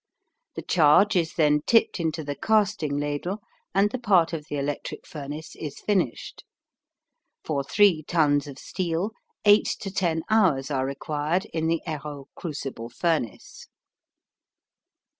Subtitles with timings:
[0.55, 3.39] The charge is then tipped into the casting ladle
[3.71, 6.43] and the part of the electric furnace is finished.
[7.45, 9.11] For three tons of steel
[9.45, 13.67] eight to ten hours are required in the Heroult crucible furnace.